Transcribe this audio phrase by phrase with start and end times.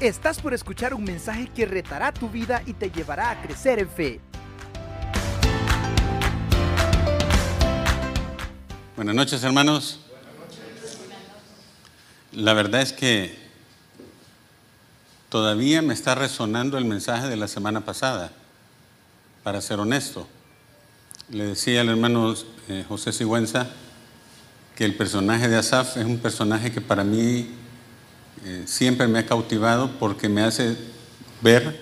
[0.00, 3.88] Estás por escuchar un mensaje que retará tu vida y te llevará a crecer en
[3.88, 4.20] fe.
[8.94, 9.98] Buenas noches, hermanos.
[12.30, 13.36] La verdad es que
[15.30, 18.30] todavía me está resonando el mensaje de la semana pasada,
[19.42, 20.28] para ser honesto.
[21.28, 22.36] Le decía al hermano
[22.68, 23.66] eh, José Sigüenza
[24.76, 27.50] que el personaje de Asaf es un personaje que para mí
[28.44, 30.76] eh, siempre me ha cautivado porque me hace
[31.42, 31.80] ver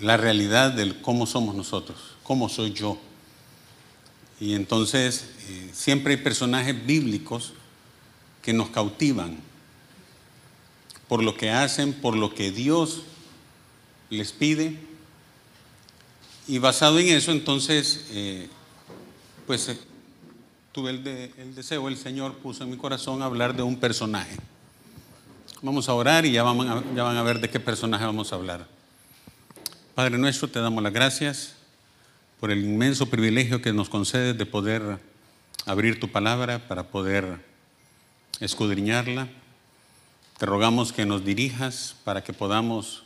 [0.00, 2.98] la realidad de cómo somos nosotros, cómo soy yo.
[4.40, 7.52] Y entonces eh, siempre hay personajes bíblicos
[8.42, 9.38] que nos cautivan
[11.08, 13.02] por lo que hacen, por lo que Dios
[14.10, 14.78] les pide.
[16.46, 18.48] Y basado en eso, entonces, eh,
[19.46, 19.70] pues
[20.72, 21.06] tuve el,
[21.38, 24.36] el deseo, el Señor puso en mi corazón hablar de un personaje.
[25.60, 26.60] Vamos a orar y ya, van
[26.98, 28.68] a, ver de qué personaje vamos a hablar.
[29.96, 31.54] Padre nuestro, te damos las gracias
[32.38, 35.00] por el inmenso privilegio que nos concedes de poder
[35.66, 37.44] abrir tu palabra para poder
[38.38, 39.26] escudriñarla.
[40.38, 43.02] Te rogamos que nos dirijas para que podamos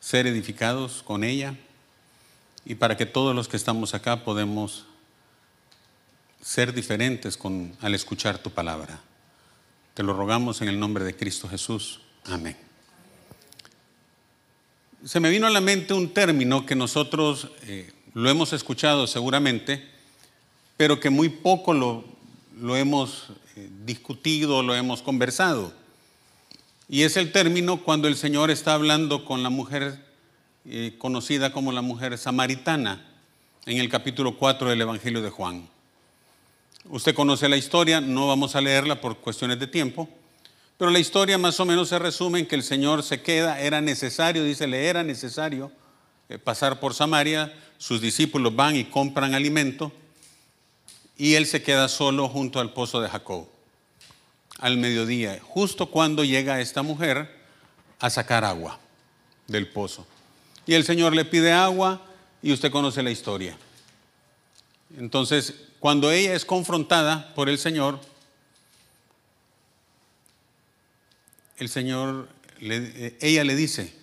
[0.00, 1.54] ser edificados con ella
[2.66, 4.84] y para que todos los que estamos acá podemos
[6.42, 9.00] ser diferentes con, al escuchar tu palabra.
[9.94, 12.00] Te lo rogamos en el nombre de Cristo Jesús.
[12.24, 12.56] Amén.
[15.04, 19.88] Se me vino a la mente un término que nosotros eh, lo hemos escuchado seguramente,
[20.76, 22.04] pero que muy poco lo,
[22.60, 25.72] lo hemos eh, discutido, lo hemos conversado.
[26.88, 30.04] Y es el término cuando el Señor está hablando con la mujer
[30.64, 33.06] eh, conocida como la mujer samaritana
[33.64, 35.68] en el capítulo 4 del Evangelio de Juan.
[36.88, 40.08] Usted conoce la historia, no vamos a leerla por cuestiones de tiempo,
[40.76, 43.80] pero la historia más o menos se resume en que el Señor se queda, era
[43.80, 45.72] necesario, dice, le era necesario
[46.28, 49.92] eh, pasar por Samaria, sus discípulos van y compran alimento
[51.16, 53.46] y él se queda solo junto al pozo de Jacob
[54.58, 57.28] al mediodía, justo cuando llega esta mujer
[57.98, 58.78] a sacar agua
[59.46, 60.06] del pozo.
[60.66, 62.00] Y el Señor le pide agua
[62.42, 63.56] y usted conoce la historia.
[64.96, 68.00] Entonces, cuando ella es confrontada por el Señor,
[71.58, 73.94] el Señor, le, ella le dice,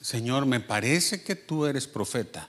[0.00, 2.48] Señor, me parece que tú eres profeta.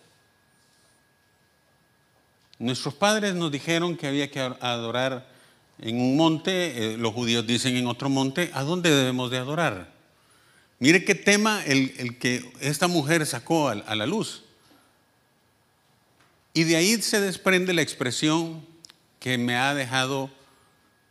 [2.57, 5.29] Nuestros padres nos dijeron que había que adorar
[5.77, 9.93] en un monte, eh, los judíos dicen en otro monte, ¿a dónde debemos de adorar?
[10.79, 14.48] Mire qué tema el, que esta mujer sacó a la luz.
[16.53, 18.65] Y de ahí se desprende la expresión
[19.19, 20.29] que me ha dejado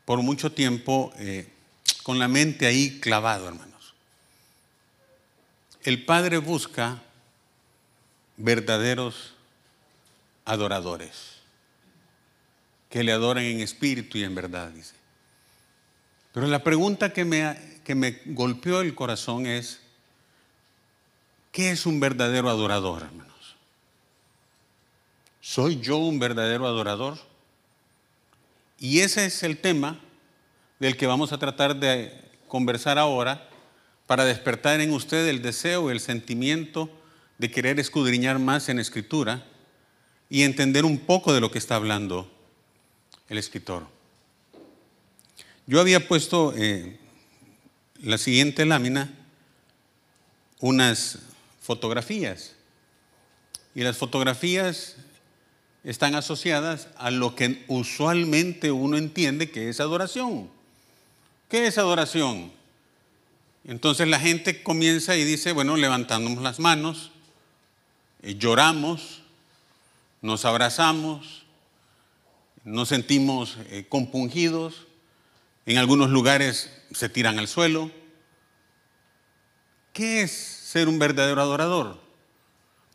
[0.04, 1.48] por mucho tiempo eh,
[2.02, 3.94] con la mente ahí clavado, hermanos.
[5.82, 7.02] El Padre busca
[8.36, 9.34] verdaderos
[10.44, 11.36] adoradores,
[12.88, 14.94] que le adoren en espíritu y en verdad, dice.
[16.32, 19.80] Pero la pregunta que me, que me golpeó el corazón es,
[21.52, 23.27] ¿qué es un verdadero adorador, hermano?
[25.50, 27.16] ¿Soy yo un verdadero adorador?
[28.78, 29.98] Y ese es el tema
[30.78, 32.12] del que vamos a tratar de
[32.48, 33.48] conversar ahora
[34.06, 36.90] para despertar en usted el deseo, el sentimiento
[37.38, 39.46] de querer escudriñar más en escritura
[40.28, 42.30] y entender un poco de lo que está hablando
[43.30, 43.86] el escritor.
[45.66, 47.00] Yo había puesto eh,
[48.02, 49.14] la siguiente lámina
[50.60, 51.20] unas
[51.62, 52.54] fotografías
[53.74, 54.96] y las fotografías
[55.88, 60.50] están asociadas a lo que usualmente uno entiende que es adoración.
[61.48, 62.52] ¿Qué es adoración?
[63.64, 67.10] Entonces la gente comienza y dice, bueno, levantamos las manos,
[68.20, 69.22] eh, lloramos,
[70.20, 71.44] nos abrazamos,
[72.64, 74.86] nos sentimos eh, compungidos,
[75.64, 77.90] en algunos lugares se tiran al suelo.
[79.94, 82.07] ¿Qué es ser un verdadero adorador?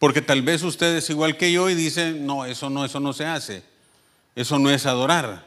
[0.03, 3.13] Porque tal vez usted es igual que yo y dice, no, eso no, eso no
[3.13, 3.63] se hace.
[4.35, 5.45] Eso no es adorar.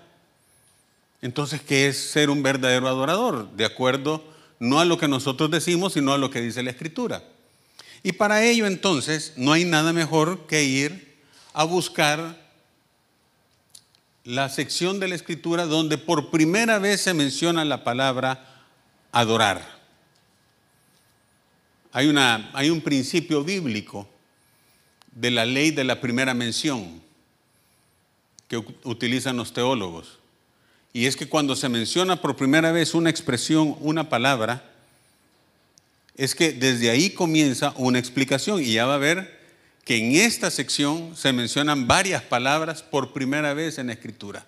[1.20, 3.50] Entonces, ¿qué es ser un verdadero adorador?
[3.50, 4.24] De acuerdo
[4.58, 7.22] no a lo que nosotros decimos, sino a lo que dice la Escritura.
[8.02, 11.18] Y para ello, entonces, no hay nada mejor que ir
[11.52, 12.42] a buscar
[14.24, 18.64] la sección de la Escritura donde por primera vez se menciona la palabra
[19.12, 19.60] adorar.
[21.92, 24.15] Hay, una, hay un principio bíblico
[25.16, 27.00] de la ley de la primera mención
[28.48, 30.18] que utilizan los teólogos.
[30.92, 34.62] Y es que cuando se menciona por primera vez una expresión, una palabra,
[36.16, 39.40] es que desde ahí comienza una explicación y ya va a ver
[39.84, 44.46] que en esta sección se mencionan varias palabras por primera vez en la escritura.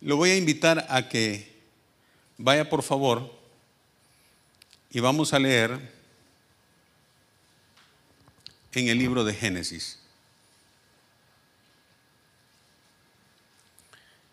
[0.00, 1.52] Lo voy a invitar a que
[2.38, 3.34] vaya por favor
[4.90, 5.95] y vamos a leer
[8.76, 9.98] en el libro de Génesis.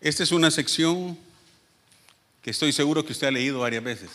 [0.02, 1.18] Esta es una sección
[2.42, 4.10] que estoy seguro que usted ha leído varias veces.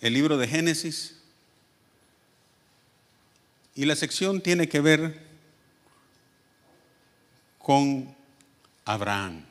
[0.00, 1.16] El libro de Génesis.
[3.74, 5.18] Y la sección tiene que ver
[7.58, 8.14] con
[8.84, 9.46] Abraham.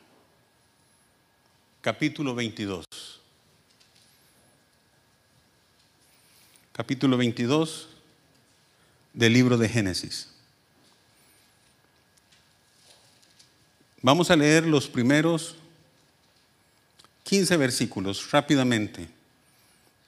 [1.81, 2.85] Capítulo 22.
[6.77, 7.87] Capítulo 22
[9.11, 10.27] del libro de Génesis.
[14.03, 15.55] Vamos a leer los primeros
[17.23, 19.07] 15 versículos rápidamente,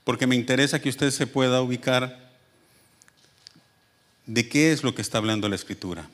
[0.03, 2.29] porque me interesa que usted se pueda ubicar
[4.27, 6.07] de qué es lo que está hablando la escritura.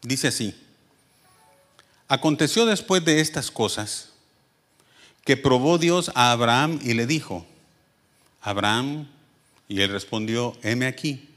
[0.00, 0.54] Dice así,
[2.08, 4.08] aconteció después de estas cosas
[5.22, 7.44] que probó Dios a Abraham y le dijo,
[8.40, 9.08] Abraham,
[9.68, 11.28] y él respondió, heme aquí.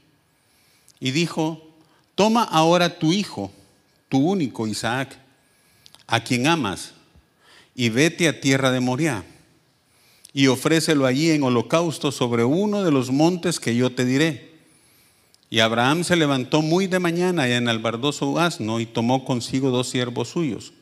[1.00, 1.66] Y dijo,
[2.14, 3.50] toma ahora tu hijo,
[4.08, 5.16] tu único Isaac,
[6.06, 6.92] a quien amas,
[7.74, 9.24] y vete a tierra de Moriah,
[10.32, 14.50] y ofrécelo allí en holocausto sobre uno de los montes que yo te diré.
[15.48, 19.88] Y Abraham se levantó muy de mañana y enalbardó su asno y tomó consigo dos
[19.88, 20.72] siervos suyos,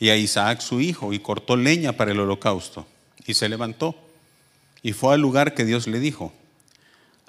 [0.00, 2.86] y a Isaac su hijo, y cortó leña para el holocausto,
[3.26, 3.94] y se levantó,
[4.82, 6.32] y fue al lugar que Dios le dijo.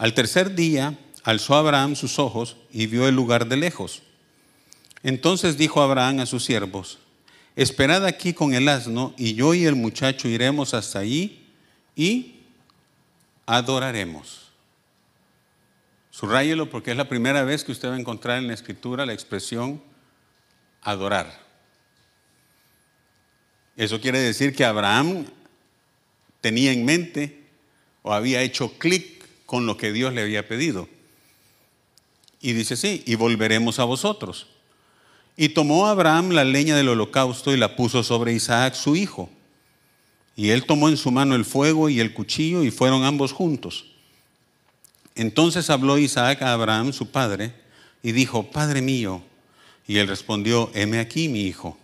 [0.01, 4.01] Al tercer día alzó Abraham sus ojos y vio el lugar de lejos.
[5.03, 6.97] Entonces dijo Abraham a sus siervos,
[7.55, 11.45] esperad aquí con el asno y yo y el muchacho iremos hasta allí
[11.95, 12.39] y
[13.45, 14.49] adoraremos.
[16.09, 19.13] Subrayelo porque es la primera vez que usted va a encontrar en la escritura la
[19.13, 19.83] expresión
[20.81, 21.31] adorar.
[23.77, 25.27] Eso quiere decir que Abraham
[26.41, 27.43] tenía en mente
[28.01, 29.20] o había hecho clic
[29.51, 30.87] con lo que Dios le había pedido.
[32.39, 34.47] Y dice sí, y volveremos a vosotros.
[35.35, 39.29] Y tomó Abraham la leña del holocausto y la puso sobre Isaac su hijo.
[40.37, 43.87] Y él tomó en su mano el fuego y el cuchillo y fueron ambos juntos.
[45.15, 47.53] Entonces habló Isaac a Abraham su padre
[48.01, 49.21] y dijo, Padre mío.
[49.85, 51.77] Y él respondió, heme aquí mi hijo.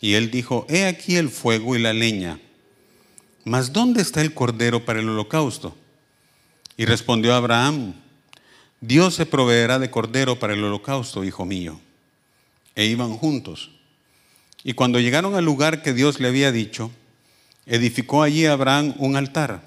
[0.00, 2.38] Y él dijo, he aquí el fuego y la leña.
[3.44, 5.74] Mas ¿dónde está el cordero para el holocausto?
[6.78, 7.92] Y respondió Abraham,
[8.80, 11.78] Dios se proveerá de cordero para el holocausto, hijo mío
[12.78, 13.70] e iban juntos.
[14.62, 16.92] Y cuando llegaron al lugar que Dios le había dicho,
[17.66, 19.62] edificó allí Abraham un altar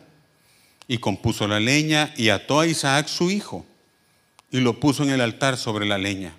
[0.87, 3.65] y compuso la leña y ató a Isaac su hijo
[4.49, 6.33] y lo puso en el altar sobre la leña.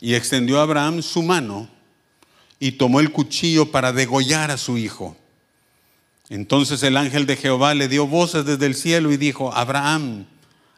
[0.00, 1.68] Y extendió Abraham su mano
[2.58, 5.14] y tomó el cuchillo para degollar a su hijo.
[6.28, 10.26] Entonces el ángel de Jehová le dio voces desde el cielo y dijo, Abraham,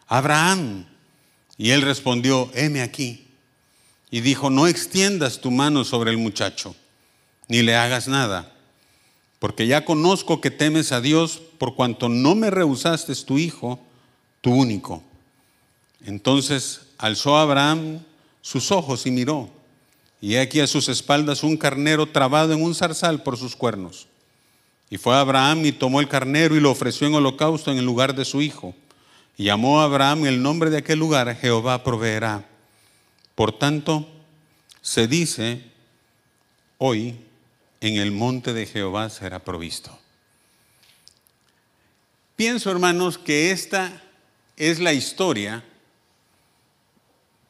[0.06, 0.86] Abraham.
[1.56, 3.28] Y él respondió, heme aquí
[4.10, 6.74] y dijo, no extiendas tu mano sobre el muchacho,
[7.46, 8.52] ni le hagas nada,
[9.38, 13.80] porque ya conozco que temes a Dios por cuanto no me rehusaste tu hijo,
[14.40, 15.02] tu único.
[16.04, 18.00] Entonces alzó Abraham
[18.40, 19.50] sus ojos y miró,
[20.20, 24.07] y he aquí a sus espaldas un carnero trabado en un zarzal por sus cuernos.
[24.90, 28.14] Y fue Abraham y tomó el carnero y lo ofreció en holocausto en el lugar
[28.14, 28.74] de su hijo.
[29.36, 32.48] Y llamó a Abraham el nombre de aquel lugar, Jehová proveerá.
[33.34, 34.08] Por tanto,
[34.80, 35.62] se dice,
[36.78, 37.16] hoy
[37.80, 39.96] en el monte de Jehová será provisto.
[42.34, 44.02] Pienso, hermanos, que esta
[44.56, 45.64] es la historia,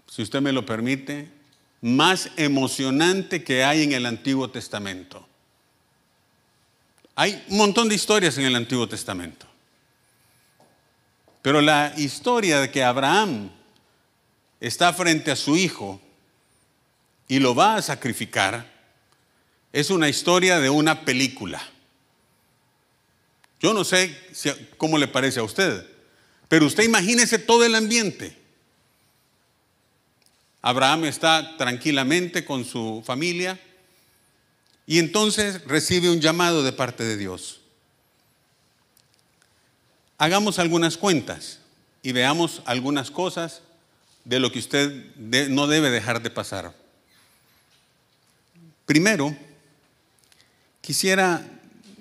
[0.07, 1.31] si usted me lo permite,
[1.81, 5.27] más emocionante que hay en el Antiguo Testamento.
[7.21, 9.45] Hay un montón de historias en el Antiguo Testamento.
[11.43, 13.51] Pero la historia de que Abraham
[14.61, 16.01] está frente a su hijo
[17.27, 18.73] y lo va a sacrificar,
[19.73, 21.61] es una historia de una película.
[23.59, 24.17] Yo no sé
[24.77, 25.85] cómo le parece a usted,
[26.47, 28.39] pero usted imagínese todo el ambiente.
[30.63, 33.59] Abraham está tranquilamente con su familia
[34.89, 37.61] y entonces recibe un llamado de parte de Dios.
[40.17, 41.59] Hagamos algunas cuentas
[42.03, 43.61] y veamos algunas cosas
[44.25, 46.75] de lo que usted no debe dejar de pasar.
[48.87, 49.37] Primero,
[50.81, 51.47] quisiera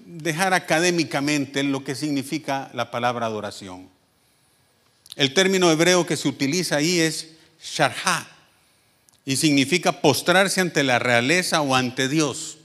[0.06, 3.90] dejar académicamente lo que significa la palabra adoración.
[5.18, 8.26] El término hebreo que se utiliza ahí es sharha
[9.26, 12.57] y significa postrarse ante la realeza o ante Dios.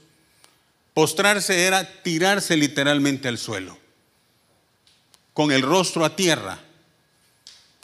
[0.93, 3.77] Postrarse era tirarse literalmente al suelo,
[5.33, 6.59] con el rostro a tierra.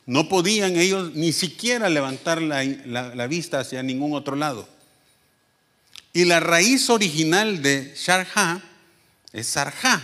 [0.05, 4.67] No podían ellos ni siquiera levantar la, vista hacia ningún otro lado.
[6.13, 8.61] Y la raíz original de Sharha
[9.31, 10.01] es Sarja.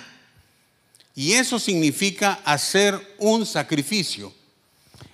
[1.15, 4.33] Y eso significa hacer un sacrificio.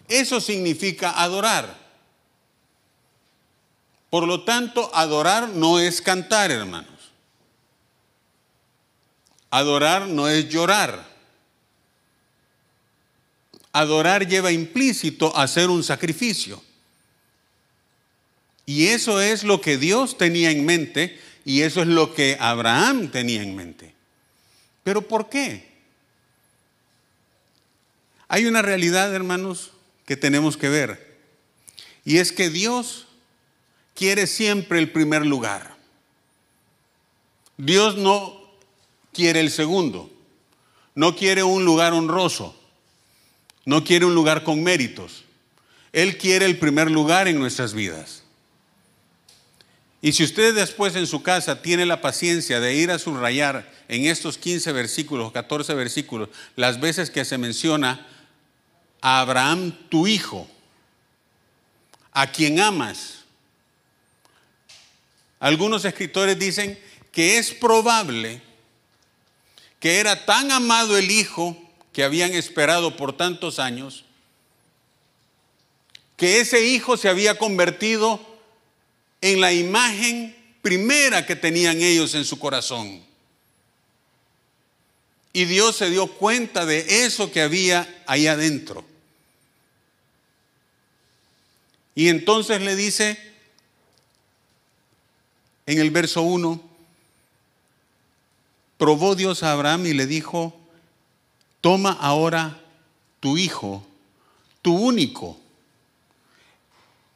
[0.07, 1.79] Eso significa adorar.
[4.09, 6.90] Por lo tanto, adorar no es cantar, hermanos.
[9.51, 11.07] Adorar no es llorar.
[13.73, 16.63] Adorar lleva implícito hacer un sacrificio.
[18.65, 23.11] Y eso es lo que Dios tenía en mente y eso es lo que Abraham
[23.11, 23.93] tenía en mente.
[24.83, 25.69] ¿Pero por qué?
[28.29, 29.71] Hay una realidad, hermanos,
[30.05, 31.19] que tenemos que ver.
[32.05, 33.07] Y es que Dios
[33.95, 35.75] quiere siempre el primer lugar.
[37.57, 38.40] Dios no
[39.13, 40.11] quiere el segundo.
[40.95, 42.55] No quiere un lugar honroso.
[43.65, 45.23] No quiere un lugar con méritos.
[45.93, 48.23] Él quiere el primer lugar en nuestras vidas.
[50.01, 54.05] Y si usted después en su casa tiene la paciencia de ir a subrayar en
[54.05, 58.07] estos 15 versículos, 14 versículos, las veces que se menciona
[59.01, 60.49] a Abraham tu hijo,
[62.11, 63.19] a quien amas.
[65.39, 66.79] Algunos escritores dicen
[67.11, 68.41] que es probable
[69.81, 71.57] que era tan amado el hijo
[71.91, 74.05] que habían esperado por tantos años,
[76.15, 78.21] que ese hijo se había convertido
[79.21, 83.03] en la imagen primera que tenían ellos en su corazón.
[85.33, 88.85] Y Dios se dio cuenta de eso que había ahí adentro.
[91.95, 93.17] Y entonces le dice
[95.65, 96.70] en el verso 1,
[98.81, 100.59] probó Dios a Abraham y le dijo,
[101.61, 102.59] toma ahora
[103.19, 103.85] tu hijo,
[104.63, 105.39] tu único.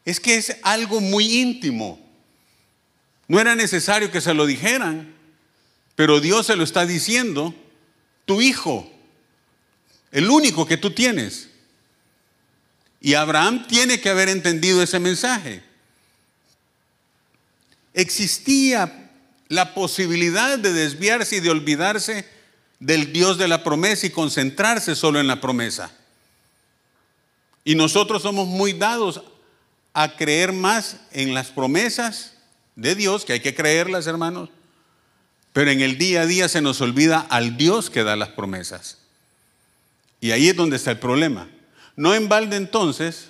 [0.06, 2.00] Es que es algo muy íntimo.
[3.28, 5.16] No era necesario que se lo dijeran,
[5.96, 7.56] pero Dios se lo está diciendo,
[8.26, 8.88] tu hijo,
[10.12, 11.50] el único que tú tienes.
[13.02, 15.64] Y Abraham tiene que haber entendido ese mensaje.
[17.96, 19.05] Existía
[19.56, 22.30] la posibilidad de desviarse y de olvidarse
[22.80, 25.92] del Dios de la promesa y concentrarse solo en la promesa.
[27.64, 29.22] Y nosotros somos muy dados
[29.94, 32.34] a creer más en las promesas
[32.76, 34.50] de Dios, que hay que creerlas, hermanos,
[35.54, 38.98] pero en el día a día se nos olvida al Dios que da las promesas.
[40.20, 41.48] Y ahí es donde está el problema.
[41.96, 43.30] No en balde entonces,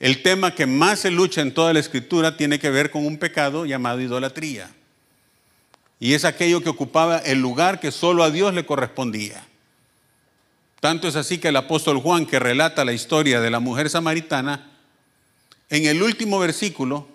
[0.00, 3.18] el tema que más se lucha en toda la escritura tiene que ver con un
[3.18, 4.70] pecado llamado idolatría.
[6.00, 9.44] Y es aquello que ocupaba el lugar que solo a Dios le correspondía.
[10.80, 14.70] Tanto es así que el apóstol Juan, que relata la historia de la mujer samaritana,
[15.70, 17.08] en el último versículo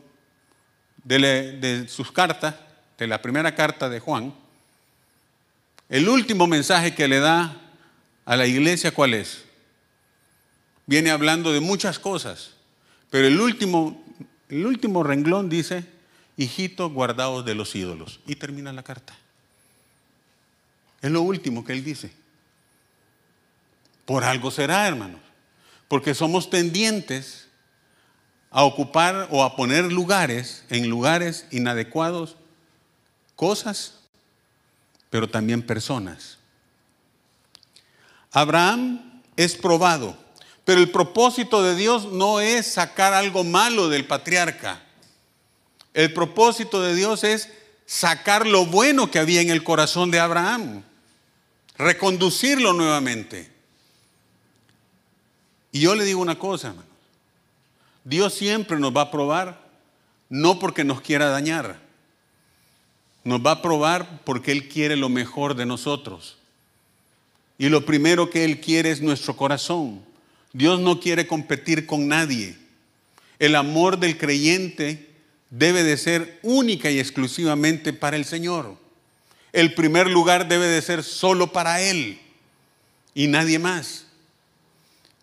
[1.06, 2.56] de, sus cartas,
[2.98, 4.34] de la primera carta de Juan,
[5.88, 7.58] el último mensaje que le da
[8.26, 9.44] a la iglesia, ¿cuál es?
[10.86, 12.52] viene hablando de muchas cosas,
[13.14, 14.04] pero el último,
[14.50, 15.86] el último renglón dice,
[16.36, 18.20] hijito, guardaos de los ídolos.
[18.26, 19.14] Y termina la carta.
[21.00, 22.12] Es lo último que él dice.
[24.06, 25.22] Por algo será, hermanos.
[25.88, 27.50] Porque somos tendientes
[28.50, 32.36] a ocupar o a poner lugares en lugares inadecuados,
[33.36, 34.00] cosas,
[35.12, 36.40] pero también personas.
[38.32, 40.23] Abraham es probado
[40.66, 44.82] pero el propósito de Dios no es sacar algo malo del patriarca.
[45.94, 47.50] El propósito de Dios es
[47.86, 50.84] sacar lo bueno que había en el corazón de Abraham,
[51.78, 53.52] reconducirlo nuevamente.
[55.72, 56.88] Y yo le digo una cosa, hermano.
[58.06, 59.62] Dios siempre nos va a probar,
[60.30, 61.80] no porque nos quiera dañar,
[63.24, 66.38] nos va a probar porque Él quiere lo mejor de nosotros.
[67.58, 70.04] Y lo primero que Él quiere es nuestro corazón.
[70.54, 72.56] Dios no quiere competir con nadie.
[73.40, 75.10] El amor del creyente
[75.50, 78.78] debe de ser única y exclusivamente para el Señor.
[79.52, 82.20] El primer lugar debe de ser solo para Él
[83.16, 84.06] y nadie más.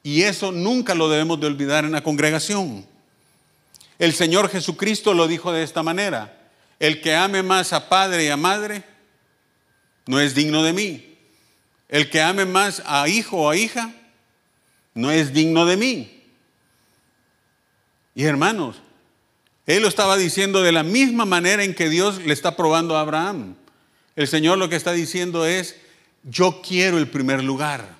[0.02, 2.84] Y eso nunca lo debemos de olvidar en la congregación.
[3.98, 6.36] El Señor Jesucristo lo dijo de esta manera.
[6.80, 8.82] El que ame más a padre y a madre,
[10.06, 11.14] no es digno de mí.
[11.88, 13.94] El que ame más a hijo o a hija
[14.94, 16.22] no es digno de mí.
[18.14, 18.82] Y hermanos,
[19.66, 23.00] él lo estaba diciendo de la misma manera en que Dios le está probando a
[23.00, 23.54] Abraham.
[24.16, 25.76] El Señor lo que está diciendo es,
[26.24, 27.96] yo quiero el primer lugar.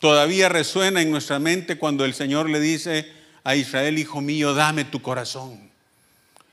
[0.00, 3.10] Todavía resuena en nuestra mente cuando el Señor le dice
[3.42, 5.70] a Israel, hijo mío, dame tu corazón.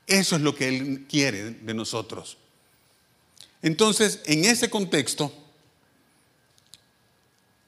[0.06, 2.38] Eso es lo que Él quiere de nosotros.
[3.62, 5.43] Entonces, en ese contexto,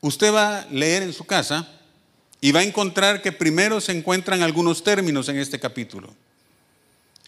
[0.07, 1.69] usted va a leer en su casa
[2.41, 6.15] y va a encontrar que primero se encuentran algunos términos en este capítulo.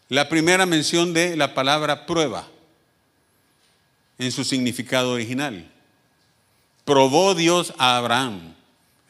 [0.08, 2.48] La primera mención de la palabra prueba
[4.18, 5.70] en su significado original.
[6.84, 8.54] Probó Dios a Abraham.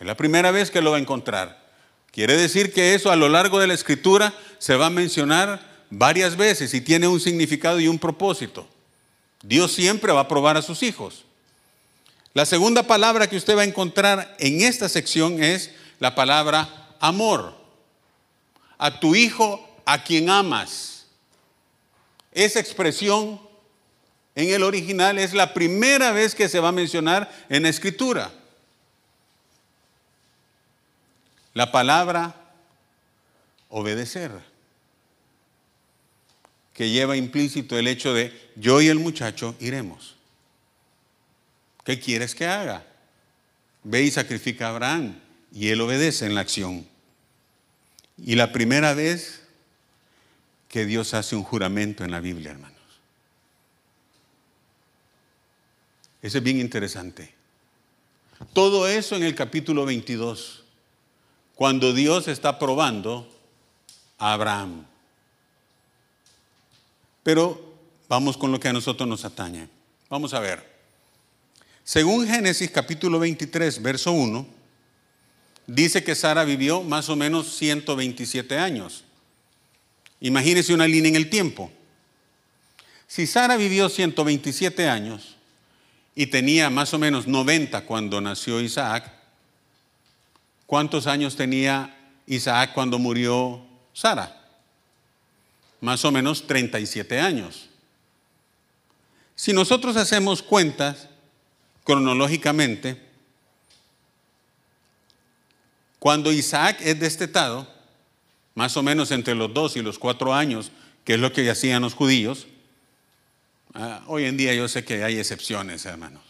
[0.00, 1.66] Es la primera vez que lo va a encontrar.
[2.10, 5.60] Quiere decir que eso a lo largo de la escritura se va a mencionar
[5.90, 8.68] varias veces y tiene un significado y un propósito.
[9.42, 11.24] Dios siempre va a probar a sus hijos.
[12.38, 17.52] La segunda palabra que usted va a encontrar en esta sección es la palabra amor.
[18.78, 21.06] A tu hijo a quien amas.
[22.30, 23.40] Esa expresión
[24.36, 28.30] en el original es la primera vez que se va a mencionar en la escritura.
[31.54, 32.36] La palabra
[33.68, 34.30] obedecer,
[36.72, 40.17] que lleva implícito el hecho de yo y el muchacho iremos.
[41.88, 42.84] ¿Qué quieres que haga?
[43.82, 45.18] Ve y sacrifica a Abraham
[45.50, 46.86] y él obedece en la acción.
[48.18, 49.40] Y la primera vez
[50.68, 52.76] que Dios hace un juramento en la Biblia, hermano.
[56.20, 57.32] Eso es bien interesante.
[58.52, 60.64] Todo eso en el capítulo 22,
[61.54, 63.34] cuando Dios está probando
[64.18, 64.84] a Abraham.
[67.22, 67.78] Pero
[68.10, 69.70] vamos con lo que a nosotros nos atañe.
[70.10, 70.77] Vamos a ver.
[71.88, 74.46] Según Génesis capítulo 23, verso 1,
[75.66, 79.04] dice que Sara vivió más o menos 127 años.
[80.20, 81.72] Imagínese una línea en el tiempo.
[83.06, 85.36] Si Sara vivió 127 años,
[86.14, 89.10] y tenía más o menos 90 cuando nació Isaac,
[90.66, 91.96] ¿cuántos años tenía
[92.26, 93.62] Isaac cuando murió
[93.94, 94.46] Sara?
[95.80, 97.70] Más o menos 37 años.
[99.34, 101.08] Si nosotros hacemos cuentas
[101.88, 103.00] cronológicamente,
[105.98, 107.66] cuando Isaac es destetado,
[108.54, 110.70] más o menos entre los dos y los cuatro años,
[111.04, 112.46] que es lo que hacían los judíos,
[113.74, 116.22] Ah, hoy en día yo sé que hay excepciones, hermanos,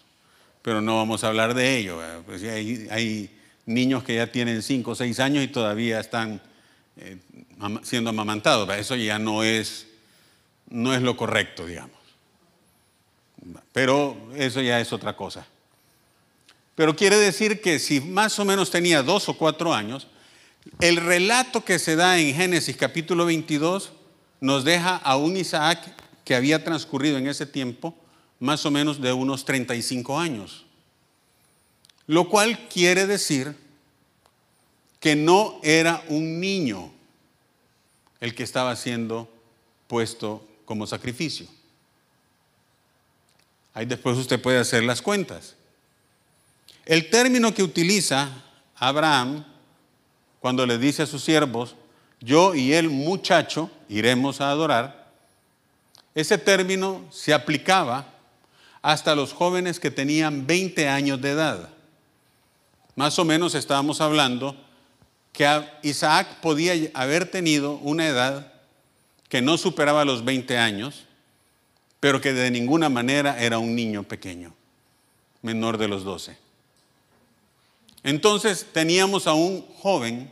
[0.60, 2.00] pero no vamos a hablar de ello.
[2.26, 6.40] Pues hay, niños que ya tienen 5 o 6 años y todavía están
[6.96, 7.18] eh,
[7.82, 8.68] siendo amamantados.
[8.70, 9.86] Eso ya no es,
[10.70, 11.97] no es lo correcto, digamos.
[13.72, 15.46] Pero eso ya es otra cosa.
[16.74, 20.06] Pero quiere decir que si más o menos tenía dos o cuatro años,
[20.80, 23.92] el relato que se da en Génesis capítulo 22
[24.40, 27.94] nos deja a un Isaac que había transcurrido en ese tiempo
[28.38, 30.64] más o menos de unos 35 años.
[32.06, 33.56] Lo cual quiere decir
[35.00, 36.92] que no era un niño
[38.20, 39.28] el que estaba siendo
[39.86, 41.46] puesto como sacrificio.
[43.74, 45.54] Ahí después usted puede hacer las cuentas.
[46.84, 48.30] El término que utiliza
[48.76, 49.44] Abraham
[50.40, 51.74] cuando le dice a sus siervos,
[52.20, 55.12] yo y el muchacho iremos a adorar,
[56.14, 58.06] ese término se aplicaba
[58.82, 61.68] hasta los jóvenes que tenían 20 años de edad.
[62.96, 64.56] Más o menos estábamos hablando
[65.32, 65.46] que
[65.82, 68.52] Isaac podía haber tenido una edad
[69.28, 71.04] que no superaba los 20 años,
[72.00, 74.54] pero que de ninguna manera era un niño pequeño,
[75.42, 76.36] menor de los 12.
[78.02, 80.30] Entonces teníamos a un joven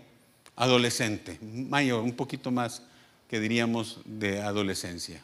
[0.54, 2.82] adolescente, mayor, un poquito más
[3.28, 5.22] que diríamos de adolescencia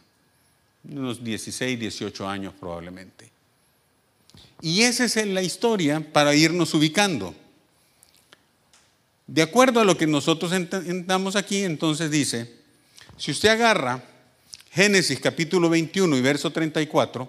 [0.85, 3.31] unos 16, 18 años probablemente.
[4.61, 7.35] Y esa es la historia para irnos ubicando.
[9.27, 12.53] De acuerdo a lo que nosotros entendamos aquí, entonces dice,
[13.17, 14.03] si usted agarra
[14.73, 17.29] Génesis capítulo 21 y verso 34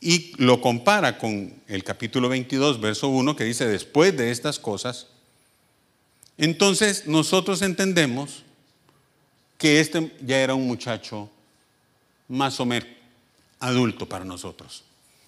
[0.00, 5.06] y lo compara con el capítulo 22, verso 1, que dice, después de estas cosas,
[6.36, 8.44] entonces nosotros entendemos
[9.56, 11.30] que este ya era un muchacho
[12.28, 12.88] más o menos
[13.58, 14.84] adulto para nosotros.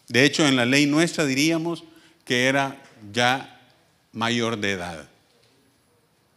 [0.06, 1.82] De hecho, en la ley nuestra diríamos
[2.26, 2.80] que era
[3.12, 3.60] ya
[4.12, 5.08] mayor de edad.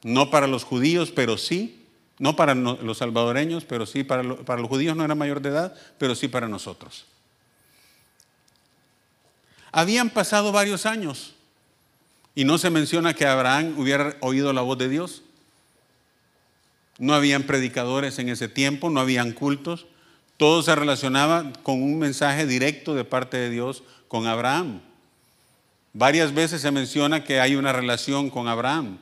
[0.03, 1.82] No para los judíos, pero sí.
[2.19, 6.15] No para los salvadoreños, pero sí para, los judíos no era mayor de edad, pero
[6.15, 7.05] sí para nosotros.
[9.71, 11.33] Habían pasado varios años
[12.35, 15.23] y no se menciona que Abraham hubiera oído la voz de Dios.
[16.99, 19.87] No habían predicadores en ese tiempo, no habían cultos.
[20.37, 24.81] Todo se relacionaba con un mensaje directo de parte de Dios con Abraham.
[25.93, 28.97] Varias veces se menciona que hay una relación con Abraham,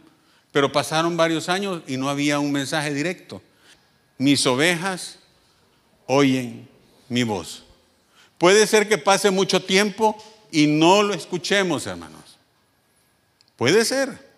[0.51, 3.41] pero pasaron varios años y no había un mensaje directo.
[4.17, 5.19] Mis ovejas
[6.05, 6.67] oyen
[7.09, 7.63] mi voz.
[8.37, 10.17] Puede ser que pase mucho tiempo
[10.51, 12.37] y no lo escuchemos, hermanos.
[13.55, 14.31] Puede ser.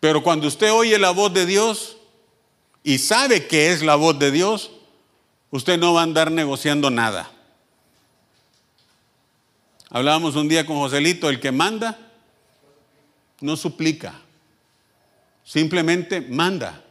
[0.00, 1.96] Pero cuando usted oye la voz de Dios
[2.82, 4.70] y sabe que es la voz de Dios,
[5.50, 7.30] usted no va a andar negociando nada.
[9.90, 11.98] Hablábamos un día con Joselito, el que manda
[13.40, 14.20] no suplica,
[15.48, 16.84] simplemente manda.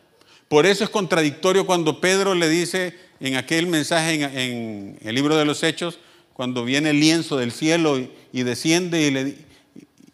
[0.47, 5.45] Por eso es contradictorio cuando Pedro le dice en aquel mensaje en, el libro de
[5.45, 5.99] los Hechos,
[6.33, 9.37] cuando viene el lienzo del cielo y, desciende y le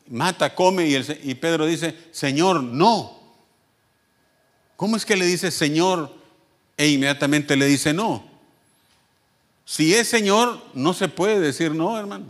[0.09, 3.17] mata, come, y, y Pedro dice, Señor, no.
[4.75, 6.13] ¿Cómo es que le dice Señor
[6.75, 8.25] e inmediatamente le dice no?
[9.63, 12.25] Si es Señor, no se puede decir no, hermano.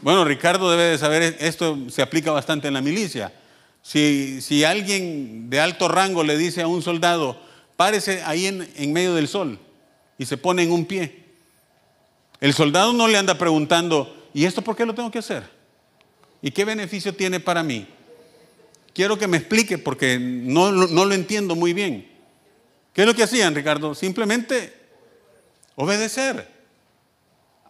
[0.00, 3.34] Bueno, Ricardo debe de saber, esto se aplica bastante en la milicia.
[3.82, 7.40] Si, alguien de alto rango le dice a un soldado,
[7.76, 9.58] párese ahí en, medio del sol
[10.18, 11.24] y se pone en un pie,
[12.40, 15.44] el soldado no le anda preguntando, ¿y esto por qué lo tengo que hacer?
[16.42, 17.86] ¿Y qué beneficio tiene para mí?
[18.94, 22.08] Quiero que me explique porque no, no lo entiendo muy bien.
[22.92, 23.94] ¿Qué es lo que hacían, Ricardo?
[23.94, 24.72] Simplemente
[25.76, 26.48] obedecer.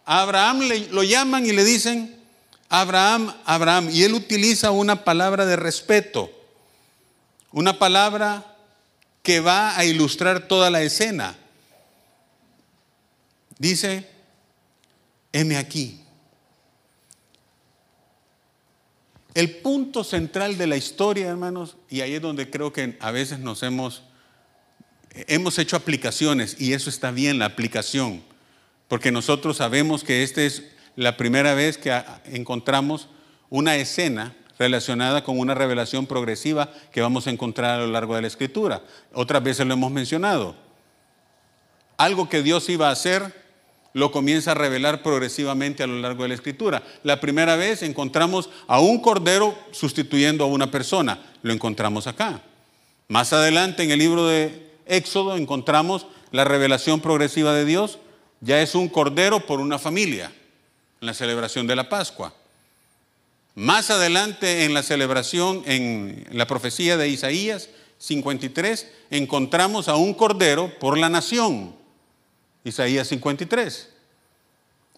[0.05, 2.20] A Abraham le, lo llaman y le dicen,
[2.71, 3.89] Abraham, Abraham.
[3.91, 6.31] Y él utiliza una palabra de respeto,
[7.51, 8.55] una palabra
[9.21, 11.35] que va a ilustrar toda la escena.
[13.59, 14.07] Dice,
[15.33, 15.99] heme aquí.
[19.33, 23.39] El punto central de la historia, hermanos, y ahí es donde creo que a veces
[23.39, 24.01] nos hemos,
[25.13, 28.23] hemos hecho aplicaciones, y eso está bien, la aplicación,
[28.87, 30.63] porque nosotros sabemos que este es
[30.95, 33.07] la primera vez que encontramos
[33.49, 38.21] una escena relacionada con una revelación progresiva que vamos a encontrar a lo largo de
[38.21, 38.83] la escritura.
[39.13, 40.55] Otras veces lo hemos mencionado.
[41.97, 43.41] Algo que Dios iba a hacer
[43.93, 46.83] lo comienza a revelar progresivamente a lo largo de la escritura.
[47.03, 51.19] La primera vez encontramos a un cordero sustituyendo a una persona.
[51.41, 52.41] Lo encontramos acá.
[53.07, 57.99] Más adelante en el libro de Éxodo encontramos la revelación progresiva de Dios.
[58.39, 60.31] Ya es un cordero por una familia
[61.01, 62.31] en la celebración de la Pascua.
[63.55, 70.71] Más adelante en la celebración, en la profecía de Isaías 53, encontramos a un cordero
[70.77, 71.75] por la nación.
[72.63, 73.89] Isaías 53.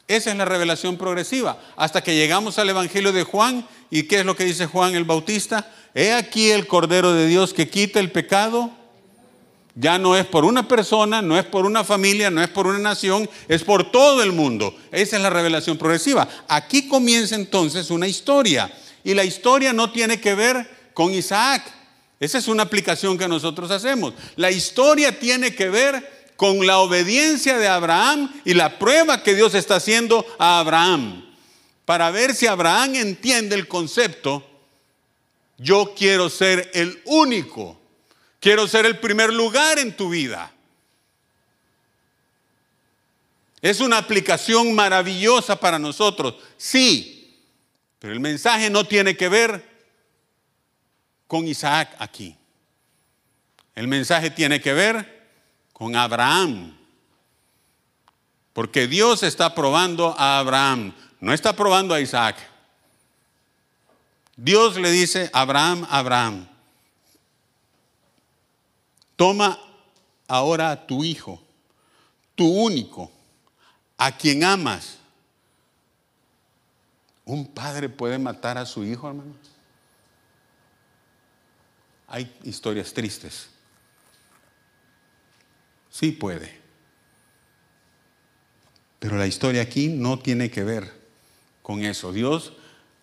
[0.10, 1.62] Esa es la revelación progresiva.
[1.78, 3.66] Hasta que llegamos al Evangelio de Juan.
[3.90, 5.72] ¿Y qué es lo que dice Juan el Bautista?
[5.96, 8.72] He aquí el Cordero de Dios que quita el pecado
[9.76, 12.80] ya no es por una persona, no es por una familia, no es por una
[12.80, 14.76] nación, es por todo el mundo.
[14.92, 16.28] Esa es la revelación progresiva.
[16.48, 18.72] Aquí comienza entonces una historia.
[19.04, 21.64] Y la historia no tiene que ver con Isaac.
[22.20, 24.14] Esa es una aplicación que nosotros hacemos.
[24.36, 29.56] La historia tiene que ver con la obediencia de Abraham y la prueba que Dios
[29.56, 31.26] está haciendo a Abraham.
[31.86, 34.48] Para ver si Abraham entiende el concepto,
[35.58, 37.83] yo quiero ser el único
[38.44, 40.52] Quiero ser el primer lugar en tu vida.
[43.62, 47.40] Es una aplicación maravillosa para nosotros, sí,
[48.00, 49.66] pero el mensaje no tiene que ver
[51.26, 52.36] con Isaac aquí.
[53.76, 55.30] El mensaje tiene que ver
[55.72, 56.78] con Abraham.
[58.52, 62.36] Porque Dios está probando a Abraham, no está probando a Isaac.
[64.36, 66.50] Dios le dice, Abraham, Abraham,
[69.24, 69.58] Toma
[70.28, 71.42] ahora a tu hijo,
[72.36, 73.10] tu único,
[73.98, 74.98] a quien amas.
[77.24, 79.34] ¿Un padre puede matar a su hijo, hermano?
[82.06, 83.48] Hay historias tristes.
[85.90, 86.60] Sí puede.
[89.00, 90.92] Pero la historia aquí no tiene que ver
[91.62, 92.12] con eso.
[92.12, 92.52] Dios,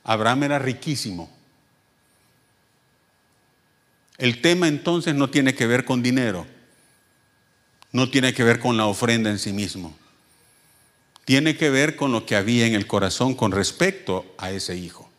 [0.05, 1.39] Abraham era riquísimo.
[4.21, 6.47] El tema entonces no tiene que ver con dinero,
[7.91, 9.97] no tiene que ver con la ofrenda en sí mismo,
[11.25, 15.11] tiene que ver con lo que había en el corazón con respecto a ese hijo.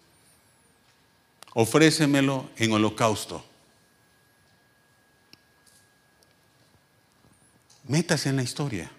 [1.54, 3.46] Ofrécemelo en holocausto.
[7.88, 8.90] Métase en la historia.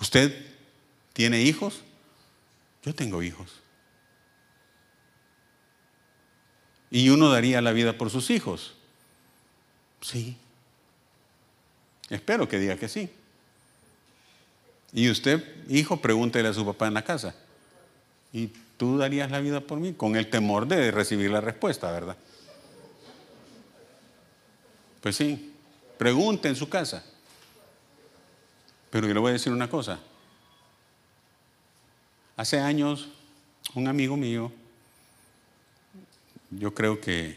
[0.00, 0.48] Usted
[1.18, 1.80] ¿Tiene hijos?
[2.84, 3.50] Yo tengo hijos.
[6.90, 8.74] ¿Y uno daría la vida por sus hijos?
[10.00, 10.36] Sí.
[12.08, 13.10] Espero que diga que sí.
[14.92, 17.34] Y usted, hijo, pregúntele a su papá en la casa.
[18.32, 19.92] ¿Y tú darías la vida por mí?
[19.92, 22.16] Con el temor de recibir la respuesta, ¿verdad?
[25.02, 25.52] Pues sí,
[25.98, 27.04] pregunte en su casa.
[28.90, 29.98] Pero yo le voy a decir una cosa.
[32.36, 33.08] Hace años,
[33.74, 34.50] un amigo mío,
[36.50, 37.36] yo creo que, eh,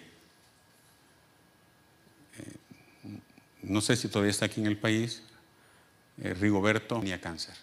[3.64, 5.24] no sé si todavía está aquí en el país,
[6.22, 7.56] eh, Rigoberto tenía cáncer.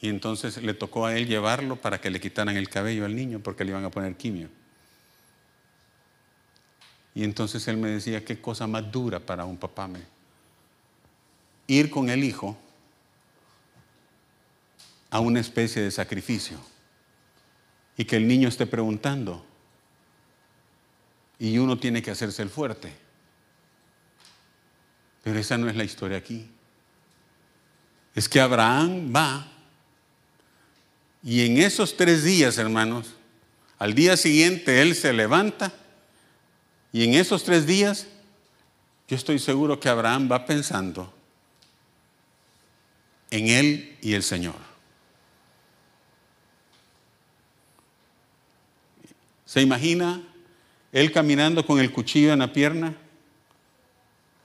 [0.00, 3.40] Y entonces le tocó a él llevarlo para que le quitaran el cabello al niño
[3.40, 4.48] porque le iban a poner quimio.
[7.14, 9.86] Y entonces él me decía, qué cosa más dura para un papá.
[9.86, 10.00] Me.
[11.68, 12.58] Ir con el hijo
[15.10, 16.58] a una especie de sacrificio
[17.96, 19.44] y que el niño esté preguntando
[21.38, 22.92] y uno tiene que hacerse el fuerte.
[25.22, 26.48] Pero esa no es la historia aquí.
[28.14, 29.50] Es que Abraham va
[31.22, 33.14] y en esos tres días, hermanos,
[33.78, 35.72] al día siguiente él se levanta
[36.92, 38.06] y en esos tres días,
[39.08, 41.12] yo estoy seguro que Abraham va pensando
[43.30, 44.73] en él y el Señor.
[49.54, 50.20] ¿Se imagina
[50.90, 52.92] él caminando con el cuchillo en la pierna?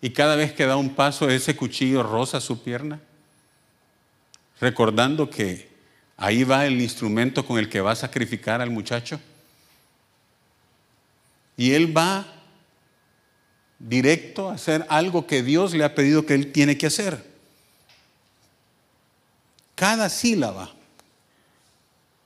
[0.02, 3.00] Y cada vez que da un paso, ese cuchillo roza su pierna.
[4.62, 5.68] Recordando que
[6.16, 9.20] ahí va el instrumento con el que va a sacrificar al muchacho.
[11.58, 12.28] Y él va
[13.80, 17.26] directo a hacer algo que Dios le ha pedido que él tiene que hacer.
[19.74, 20.72] Cada sílaba,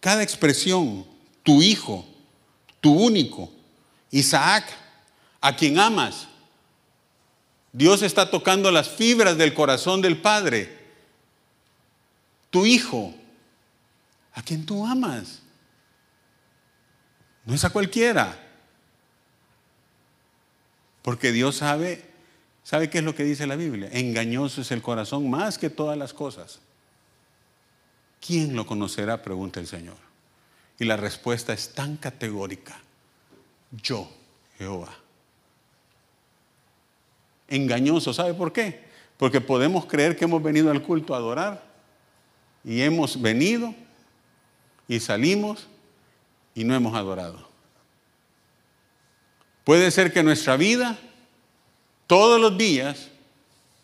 [0.01, 1.05] cada expresión,
[1.43, 2.09] tu hijo,
[2.83, 3.49] tu único,
[4.11, 4.65] Isaac,
[5.39, 6.27] a quien amas.
[7.71, 10.83] Dios está tocando las fibras del corazón del Padre.
[12.49, 13.15] Tu hijo,
[14.33, 15.41] a quien tú amas.
[17.45, 18.37] No es a cualquiera.
[21.03, 22.03] Porque Dios sabe,
[22.65, 23.87] ¿sabe qué es lo que dice la Biblia?
[23.93, 26.59] Engañoso es el corazón más que todas las cosas.
[28.19, 29.21] ¿Quién lo conocerá?
[29.21, 30.12] Pregunta el Señor.
[30.79, 32.79] Y la respuesta es tan categórica.
[33.71, 34.09] Yo,
[34.57, 34.93] Jehová.
[37.47, 38.83] Engañoso, ¿sabe por qué?
[39.17, 41.63] Porque podemos creer que hemos venido al culto a adorar
[42.63, 43.73] y hemos venido
[44.87, 45.67] y salimos
[46.55, 47.47] y no hemos adorado.
[49.63, 50.97] Puede ser que nuestra vida,
[52.07, 53.09] todos los días,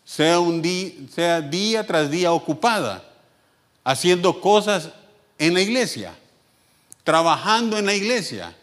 [0.04, 3.04] sea, día tras día ocupada,
[3.84, 4.90] haciendo cosas
[5.38, 6.14] en la iglesia,
[7.04, 8.54] trabajando en la iglesia,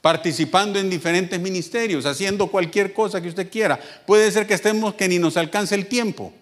[0.00, 3.80] participando en diferentes ministerios, haciendo cualquier cosa que usted quiera.
[4.06, 6.32] Puede ser que estemos que ni nos alcance el tiempo,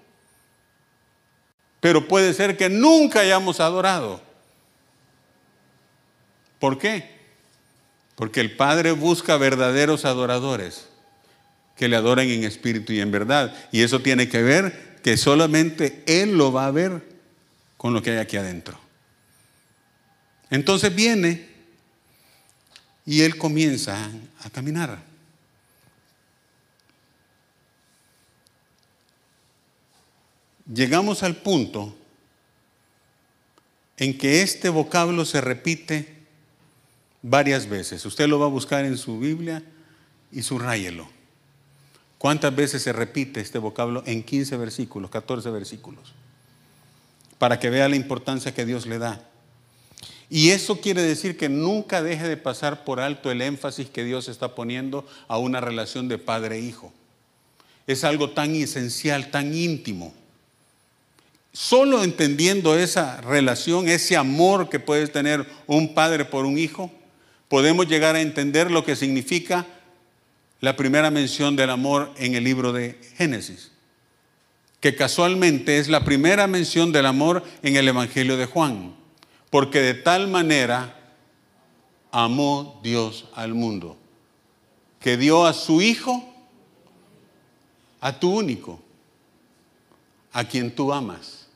[1.81, 4.21] pero puede ser que nunca hayamos adorado.
[6.59, 7.11] ¿Por qué?
[8.15, 10.87] Porque el Padre busca verdaderos adoradores
[11.77, 13.55] que le adoren en espíritu y en verdad.
[13.73, 17.03] Y eso tiene que ver que solamente Él lo va a ver
[17.77, 18.82] con lo que hay aquí adentro.
[20.53, 21.49] Entonces viene
[23.07, 24.11] y Él comienza
[24.45, 25.03] a caminar.
[30.73, 31.97] Llegamos al punto
[33.97, 36.19] en que este vocablo se repite
[37.23, 38.05] varias veces.
[38.05, 39.63] Usted lo va a buscar en su Biblia
[40.31, 41.09] y subrayelo.
[42.19, 46.13] ¿Cuántas veces se repite este vocablo en 15 versículos, 14 versículos?
[47.39, 49.32] Para que vea la importancia que Dios le da.
[50.35, 54.29] Y eso quiere decir que nunca deje de pasar por alto el énfasis que Dios
[54.29, 56.91] está poniendo a una relación de padre-hijo.
[57.87, 60.15] E es algo tan esencial, tan íntimo.
[61.53, 66.91] Solo entendiendo esa relación, ese amor que puede tener un padre por un hijo,
[67.49, 69.67] podemos llegar a entender lo que significa
[70.61, 73.71] la primera mención del amor en el libro de Génesis,
[74.81, 79.02] que casualmente es la primera mención del amor en el Evangelio de Juan,
[79.53, 80.97] porque de tal manera
[82.11, 83.99] amó Dios al mundo,
[84.99, 86.25] que dio a su Hijo,
[88.01, 88.81] a tu único,
[90.33, 91.49] a quien tú amas.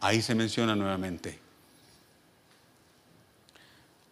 [0.00, 1.38] Ahí se menciona nuevamente.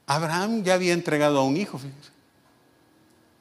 [0.07, 1.81] Abraham ya había entregado a un hijo.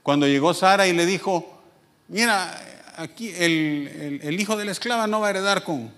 [0.01, 1.61] Cuando llegó Sara y le dijo,
[2.07, 2.59] mira,
[2.97, 5.93] aquí el, hijo de la esclava no va a heredar con,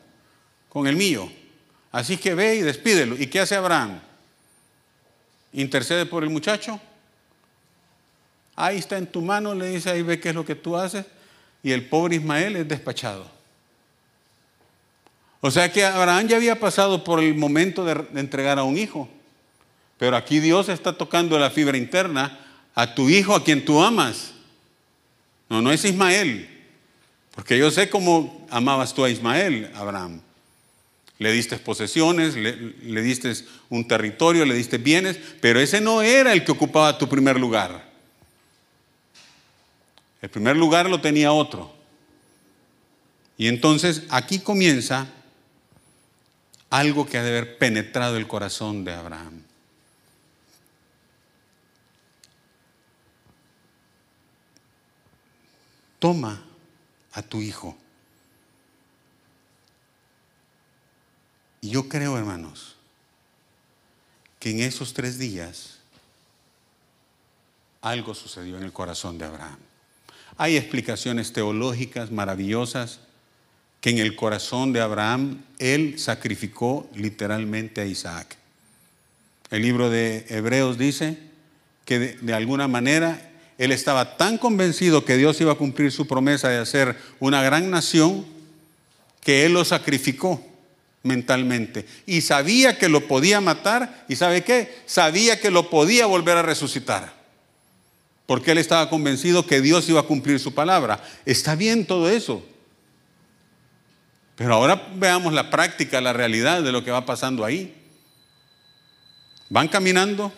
[0.86, 1.47] el mío.
[1.92, 3.16] Así que ve y despídelo.
[3.18, 4.00] ¿Y qué hace Abraham?
[5.54, 6.80] ¿Intercede por el muchacho?
[8.56, 11.06] Ahí está en tu mano, le dice, ahí ve qué es lo que tú haces.
[11.64, 13.30] Y el pobre Ismael es despachado.
[15.42, 19.08] O sea que Abraham ya había pasado por el momento de, entregar a un hijo.
[19.98, 22.40] Pero aquí Dios está tocando la fibra interna
[22.76, 24.34] a tu hijo a quien tú amas.
[25.50, 26.50] No, no es Ismael.
[27.34, 30.22] Porque yo sé cómo amabas tú a Ismael, Abraham.
[31.20, 33.34] Le diste posesiones, le, diste
[33.70, 37.90] un territorio, le diste bienes, pero ese no era el que ocupaba tu primer lugar.
[40.22, 41.74] El primer lugar lo tenía otro.
[43.38, 45.08] Y entonces aquí comienza
[46.70, 49.44] algo que ha de haber penetrado el corazón de Abraham.
[56.00, 56.44] Toma
[57.14, 57.76] a tu hijo.
[61.68, 62.76] Y yo creo, hermanos,
[64.40, 65.80] que en esos tres días
[67.82, 69.58] algo sucedió en el corazón de Abraham.
[70.38, 73.02] Hay explicaciones teológicas maravillosas
[73.82, 78.38] que en el corazón de Abraham él sacrificó literalmente a Isaac.
[79.52, 81.20] El libro de Hebreos dice
[81.84, 86.08] que de, de, alguna manera él estaba tan convencido que Dios iba a cumplir su
[86.08, 88.26] promesa de hacer una gran nación
[89.20, 90.47] que él lo sacrificó
[91.08, 96.38] mentalmente y sabía que lo podía matar y sabe qué, sabía que lo podía volver
[96.38, 97.16] a resucitar.
[98.28, 101.02] Porque él estaba convencido que Dios iba a cumplir su palabra.
[101.26, 102.46] Está bien todo eso.
[104.36, 107.74] Pero ahora veamos la práctica, la realidad de lo que va pasando ahí.
[109.50, 110.32] Van caminando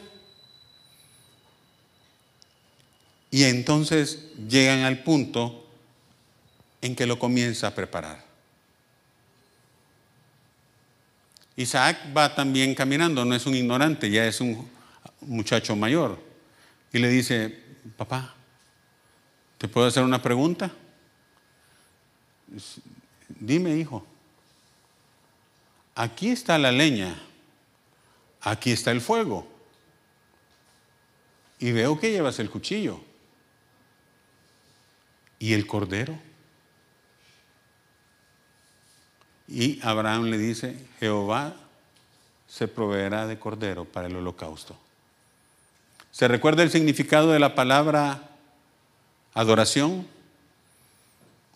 [3.32, 5.67] y entonces llegan al punto
[6.82, 8.29] en que lo comienza a preparar.
[11.60, 14.65] Isaac va también caminando, no es un ignorante, ya es un
[15.19, 16.17] muchacho mayor.
[16.93, 17.54] Y le dice,
[17.98, 18.34] papá,
[19.58, 20.72] ¿te puedo hacer una pregunta?
[23.28, 24.08] Dime, hijo,
[25.95, 27.22] aquí está la leña,
[28.39, 29.45] aquí está el fuego,
[31.60, 33.02] y veo que llevas el cuchillo
[35.39, 36.17] y el cordero.
[39.50, 41.56] Y Abraham le dice, Jehová
[42.48, 44.78] se proveerá de cordero para el holocausto.
[46.12, 48.30] ¿Se recuerda el significado de la palabra
[49.34, 50.08] adoración?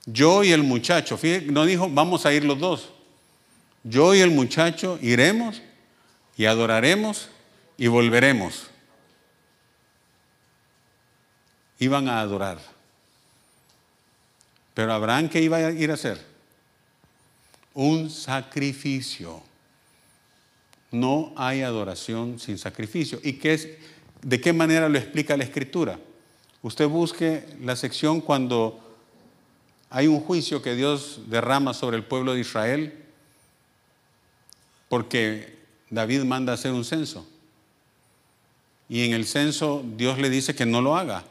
[0.05, 2.89] Yo y el muchacho, fíjate, no dijo vamos a ir los dos.
[3.83, 5.61] Yo y el muchacho iremos
[6.35, 7.29] y adoraremos
[7.77, 8.67] y volveremos.
[11.77, 12.57] Iban a adorar.
[14.73, 16.32] Pero Abraham, ¿qué iba a ir a hacer?
[17.73, 19.41] Un sacrificio.
[20.91, 23.19] No hay adoración sin sacrificio.
[23.23, 23.67] ¿Y qué es?
[24.21, 25.99] ¿De qué manera lo explica la Escritura?
[26.61, 28.79] Usted busque la sección cuando
[29.89, 33.03] hay un juicio que Dios derrama sobre el pueblo de Israel
[34.87, 35.57] porque
[35.89, 37.27] David manda hacer un censo.
[38.87, 41.23] Y en el censo Dios le dice que no lo haga.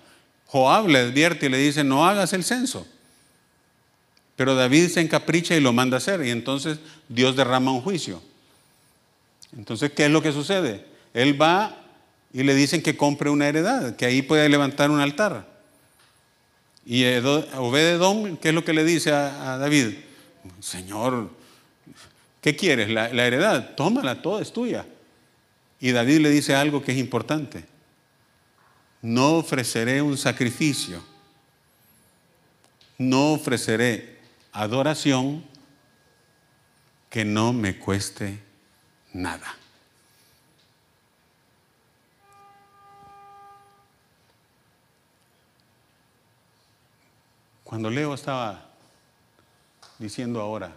[0.46, 2.86] Joab le advierte y le dice, no hagas el censo.
[4.36, 6.24] Pero David se encapricha y lo manda hacer.
[6.24, 8.22] Y entonces Dios derrama un juicio.
[9.56, 10.86] Entonces, ¿qué es lo que sucede?
[11.12, 11.76] Él va
[12.32, 15.46] y le dicen que compre una heredad, que ahí puede levantar un altar.
[16.86, 19.94] Y Obededón, ¿qué es lo que le dice a, a David?
[20.60, 21.30] Señor,
[22.40, 22.88] ¿qué quieres?
[22.88, 24.86] La heredad, tómala, toda es tuya.
[25.78, 27.64] Y David le dice algo que es importante.
[29.02, 31.02] No ofreceré un sacrificio,
[32.98, 34.21] no ofreceré
[34.52, 35.44] adoración
[37.10, 38.42] que no me cueste
[39.12, 39.56] nada.
[47.64, 48.68] Cuando Leo estaba
[49.98, 50.76] diciendo ahora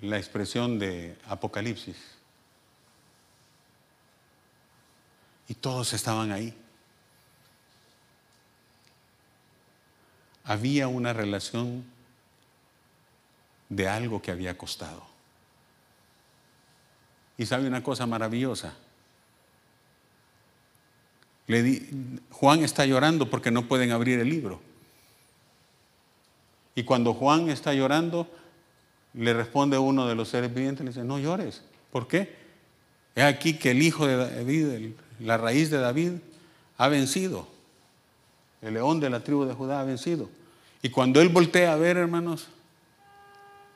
[0.00, 1.96] la expresión de Apocalipsis,
[5.48, 6.56] y todos estaban ahí,
[10.44, 11.84] había una relación
[13.68, 15.02] de algo que había costado.
[17.38, 18.74] Y sabe una cosa maravillosa,
[21.46, 24.60] le di, Juan está llorando porque no pueden abrir el libro.
[26.74, 28.28] Y cuando Juan está llorando,
[29.14, 31.62] le responde uno de los seres vivientes, le dice, no llores.
[31.90, 32.34] ¿Por qué?
[33.14, 36.12] Es aquí que el hijo de David, la raíz de David,
[36.78, 37.46] ha vencido.
[38.62, 40.30] El león de la tribu de Judá ha vencido.
[40.82, 42.46] Y cuando él voltea a ver, hermanos,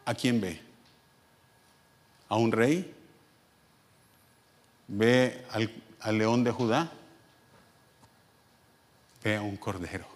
[0.04, 0.60] ¿a quién ve?
[2.28, 2.94] ¿A un rey?
[4.86, 5.70] ¿Ve al,
[6.00, 6.92] al león de Judá?
[9.24, 10.06] Ve a un cordero.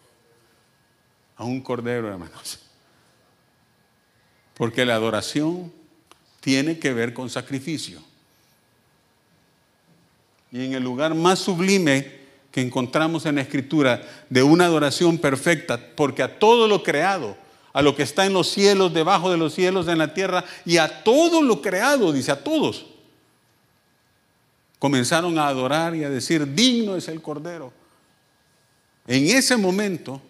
[1.36, 2.60] A un cordero, hermanos.
[4.54, 5.72] Porque la adoración
[6.38, 8.00] tiene que ver con sacrificio.
[10.52, 12.19] Y en el lugar más sublime
[12.51, 17.36] que encontramos en la Escritura de una adoración perfecta, porque a todo lo creado,
[17.72, 20.78] a lo que está en los cielos, debajo de los cielos, en la tierra, y
[20.78, 22.86] a todo lo creado, dice a todos,
[24.78, 27.72] comenzaron a adorar y a decir, digno es el Cordero.
[29.07, 30.20] En ese momento,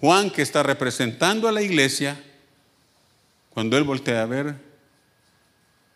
[0.00, 2.22] Juan, que está representando a la iglesia,
[3.50, 4.54] cuando él voltea a ver,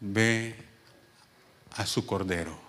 [0.01, 0.57] ve
[1.71, 2.62] a su Cordero.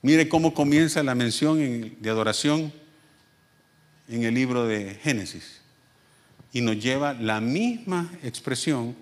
[0.00, 2.72] Mire cómo comienza la mención de adoración
[4.08, 5.60] en el libro de Génesis.
[6.52, 8.96] Y nos lleva la misma expresión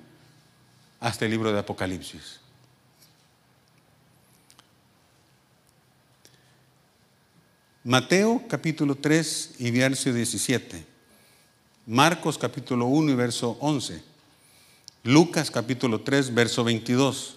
[0.99, 2.41] hasta el libro de Apocalipsis.
[7.85, 10.85] Mateo capítulo 3 y verso 17.
[11.87, 14.03] Marcos capítulo 1 y verso 11.
[15.05, 17.37] Lucas capítulo 3 verso 22.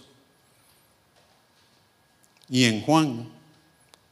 [2.50, 3.39] Y en Juan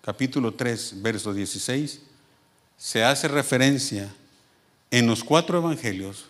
[0.08, 2.00] capítulo 3 verso 16
[2.78, 4.10] se hace referencia
[4.90, 6.30] en los cuatro evangelios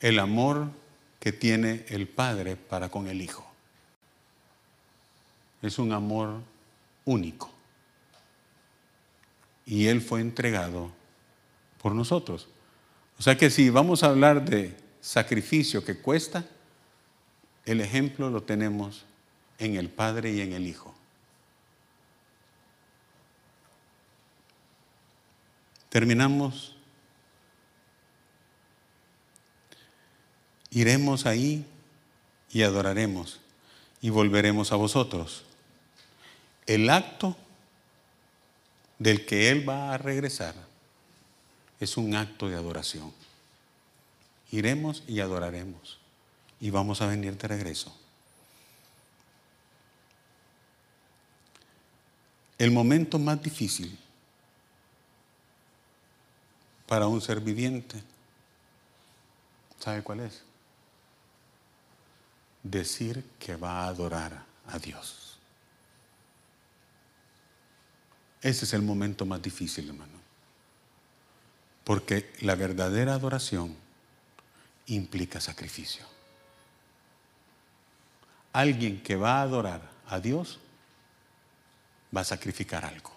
[0.00, 0.70] el amor
[1.20, 3.46] que tiene el Padre para con el Hijo.
[5.62, 6.40] Es un amor
[7.04, 7.48] único
[9.64, 10.90] y Él fue entregado
[11.80, 12.48] por nosotros.
[13.20, 16.44] O sea que si vamos a hablar de sacrificio que cuesta,
[17.66, 19.04] el ejemplo lo tenemos
[19.60, 20.93] en el Padre y en el Hijo.
[25.94, 26.74] Terminamos.
[30.72, 31.64] Iremos ahí
[32.50, 33.38] y adoraremos
[34.00, 35.44] y volveremos a vosotros.
[36.66, 37.36] El acto
[38.98, 40.56] del que Él va a regresar
[41.78, 43.12] es un acto de adoración.
[44.50, 46.00] Iremos y adoraremos
[46.60, 47.96] y vamos a venir de regreso.
[52.58, 53.96] El momento más difícil
[56.94, 58.00] para un ser viviente,
[59.80, 60.44] ¿sabe cuál es?
[62.62, 65.36] Decir que va a adorar a Dios.
[68.40, 70.12] Ese es el momento más difícil, hermano.
[71.82, 73.74] Porque la verdadera adoración
[74.86, 76.06] implica sacrificio.
[78.52, 80.60] Alguien que va a adorar a Dios
[82.16, 83.12] va a sacrificar algo.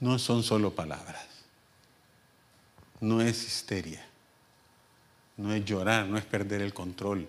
[0.00, 1.26] No son solo palabras.
[3.00, 4.04] No es histeria.
[5.36, 7.28] No es llorar, no es perder el control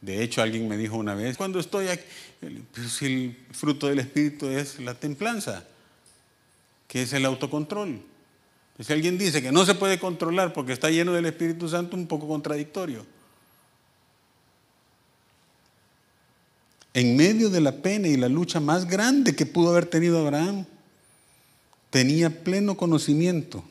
[0.00, 2.04] de hecho, alguien me dijo una vez, cuando estoy aquí,
[2.88, 5.64] si el fruto del Espíritu es la templanza,
[6.86, 8.00] que es el autocontrol.
[8.78, 12.06] Si alguien dice que no se puede controlar porque está lleno del Espíritu Santo, un
[12.06, 13.04] poco contradictorio.
[16.94, 20.64] En medio de la pena y la lucha más grande que pudo haber tenido Abraham,
[21.90, 23.64] tenía pleno conocimiento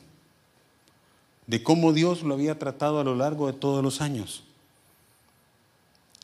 [1.46, 4.44] de cómo Dios lo había tratado a lo largo de todos los años.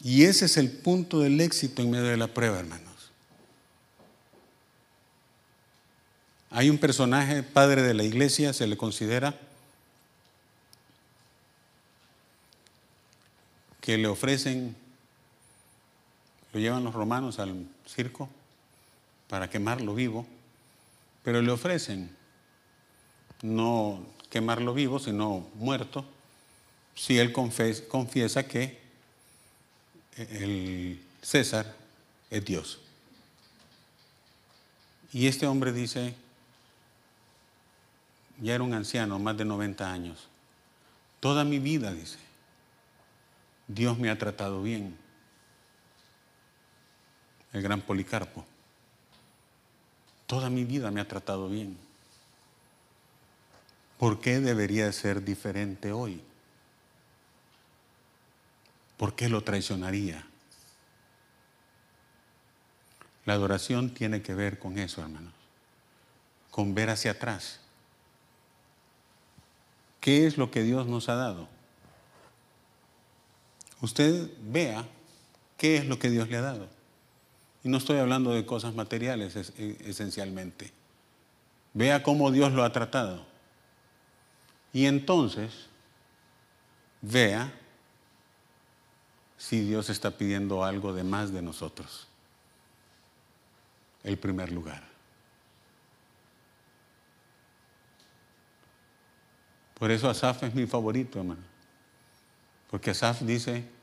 [0.02, 2.92] Y ese es el punto del éxito en medio de la prueba, hermanos.
[6.50, 9.34] Hay un personaje, padre de la iglesia, se le considera,
[13.80, 14.76] que le ofrecen,
[16.52, 18.28] lo llevan los romanos al circo
[19.28, 20.26] para quemarlo vivo,
[21.24, 22.14] pero le ofrecen
[23.42, 26.04] no quemarlo vivo, sino muerto,
[26.94, 28.78] si él confiesa que
[30.16, 31.74] el César
[32.30, 32.80] es Dios.
[35.12, 36.14] Y este hombre dice,
[38.40, 40.28] ya era un anciano, más de 90 años,
[41.20, 42.18] toda mi vida, dice,
[43.66, 44.96] Dios me ha tratado bien.
[47.52, 48.44] El gran Policarpo,
[50.26, 51.76] toda mi vida me ha tratado bien.
[53.98, 56.22] ¿Por qué debería ser diferente hoy?
[58.96, 60.26] ¿Por qué lo traicionaría?
[63.24, 65.32] La adoración tiene que ver con eso, hermanos,
[66.50, 67.60] con ver hacia atrás.
[70.00, 71.48] ¿Qué es lo que Dios nos ha dado?
[73.80, 74.86] Usted vea
[75.56, 76.68] qué es lo que Dios le ha dado.
[77.64, 80.70] Y no estoy hablando de cosas materiales e, esencialmente.
[81.72, 83.26] Vea cómo Dios lo ha tratado.
[84.72, 85.66] Y entonces
[87.00, 87.52] vea
[89.38, 92.06] si Dios está pidiendo algo de más de nosotros.
[94.02, 94.84] El primer lugar.
[99.78, 101.42] Por eso Asaf es mi favorito, hermano.
[102.70, 103.73] Porque Asaf dice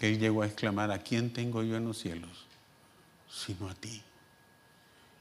[0.00, 2.46] que él llegó a exclamar, ¿a quién tengo yo en los cielos?
[3.30, 4.00] Sino a ti.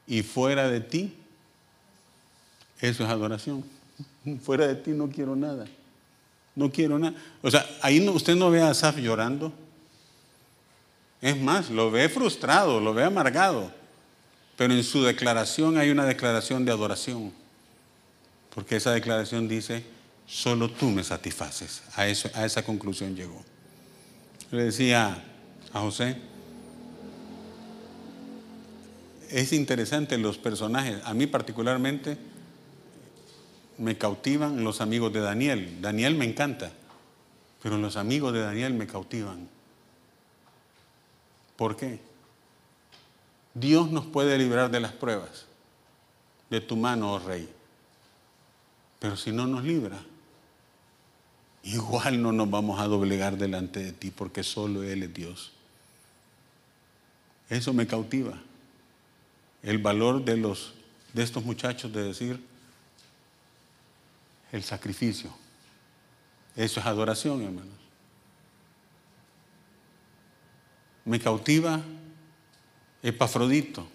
[0.07, 1.17] Y fuera de ti,
[2.79, 3.65] eso es adoración.
[4.41, 5.65] Fuera de ti no quiero nada.
[6.55, 7.13] No quiero nada.
[7.41, 9.51] O sea, ahí usted no ve a Asaf llorando.
[11.19, 13.73] Es más, lo ve frustrado, lo ve amargado.
[14.55, 17.33] Pero en su declaración hay una declaración de adoración.
[18.55, 19.83] Porque esa declaración dice,
[20.25, 21.83] solo tú me satisfaces.
[21.97, 23.43] A, eso, a esa conclusión llegó.
[24.51, 25.23] Le decía
[25.73, 26.17] a José,
[29.29, 31.01] es interesante los personajes.
[31.05, 32.17] A mí particularmente
[33.77, 35.81] me cautivan los amigos de Daniel.
[35.81, 36.71] Daniel me encanta,
[37.61, 39.47] pero los amigos de Daniel me cautivan.
[41.55, 41.99] ¿Por qué?
[43.53, 45.45] Dios nos puede librar de las pruebas,
[46.49, 47.49] de tu mano, oh rey.
[48.99, 49.99] Pero si no nos libra,
[51.73, 55.51] igual no nos vamos a doblegar delante de ti porque solo Él es Dios.
[57.49, 58.39] Eso me cautiva.
[59.61, 60.73] El valor de, los,
[61.13, 62.43] de estos muchachos de decir
[64.51, 65.31] el sacrificio.
[66.55, 67.73] Eso es adoración, hermanos.
[71.05, 71.81] Me cautiva
[73.01, 73.87] Epafrodito.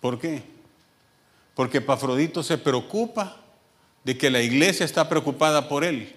[0.00, 0.42] ¿Por qué?
[1.54, 3.43] Porque Epafrodito se preocupa
[4.04, 6.14] de que la iglesia está preocupada por él.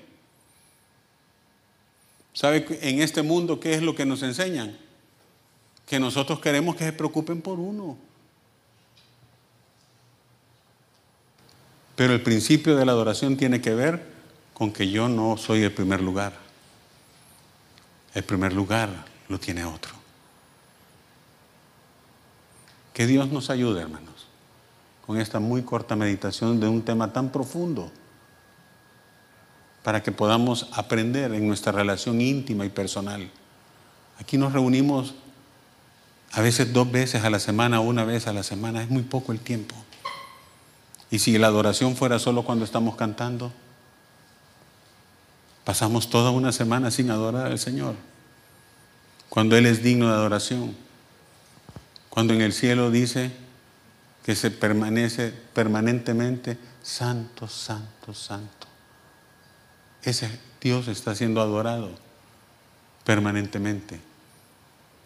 [2.33, 4.77] ¿Sabe en este mundo qué es lo que nos enseñan?
[5.87, 7.97] Que nosotros queremos que se preocupen por uno.
[11.95, 14.05] Pero el principio de la adoración tiene que ver
[14.53, 16.33] con que yo no soy el primer lugar.
[18.13, 19.95] El primer lugar lo tiene otro.
[22.93, 24.16] Que Dios nos ayude, hermanos
[25.07, 27.89] con esta muy corta meditación de un tema tan profundo
[29.81, 33.31] para que podamos aprender en nuestra relación íntima y personal.
[34.19, 35.15] Aquí nos reunimos
[36.33, 39.31] a veces dos veces a la semana, una vez a la semana, es muy poco
[39.31, 39.75] el tiempo.
[41.09, 43.53] Y si la adoración fuera solo cuando estamos cantando,
[45.63, 47.95] pasamos toda una semana sin adorar al Señor,
[49.29, 50.75] cuando Él es digno de adoración,
[52.09, 53.46] cuando en el cielo dice,
[54.27, 58.67] que se permanece permanentemente santo, santo, santo.
[60.03, 61.91] Ese Dios está siendo adorado
[63.05, 64.01] permanentemente.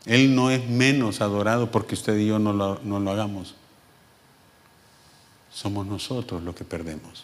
[0.08, 3.54] Él no es menos adorado porque usted y yo no lo, no lo hagamos.
[5.54, 7.24] Somos nosotros los que perdemos.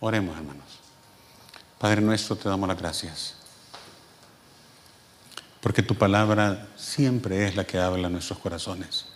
[0.00, 0.80] Oremos, hermanos.
[1.78, 3.36] Padre nuestro, te damos las gracias.
[5.62, 9.13] Porque tu palabra siempre es la que habla en nuestros corazones.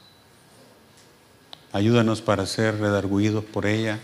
[1.72, 3.98] Ayúdanos para ser redarguidos por ella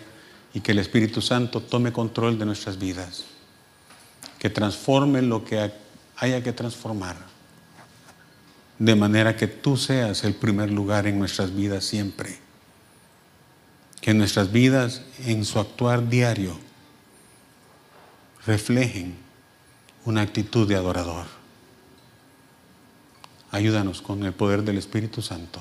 [0.52, 3.24] y que el Espíritu Santo tome control de nuestras vidas.
[4.38, 5.72] Que transforme lo que
[6.16, 7.16] haya que transformar.
[8.78, 12.38] De manera que tú seas el primer lugar en nuestras vidas siempre.
[14.00, 16.58] Que nuestras vidas, en su actuar diario,
[18.46, 19.16] reflejen
[20.04, 21.26] una actitud de adorador.
[23.50, 25.60] Ayúdanos con el poder del Espíritu Santo.